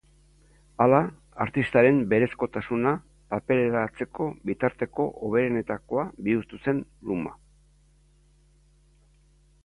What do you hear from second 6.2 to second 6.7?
bihurtu